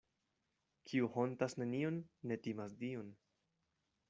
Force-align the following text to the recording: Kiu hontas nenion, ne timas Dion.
Kiu 0.91 1.11
hontas 1.17 1.55
nenion, 1.65 2.01
ne 2.31 2.39
timas 2.49 2.77
Dion. 2.83 3.17